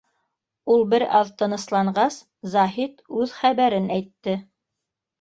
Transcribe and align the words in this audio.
Ул 0.75 0.85
бер 0.93 1.05
аҙ 1.19 1.29
тынысланғас, 1.43 2.19
Заһит 2.57 3.07
үҙ 3.23 3.39
хәбәрен 3.45 3.91
әйтте: 4.01 4.39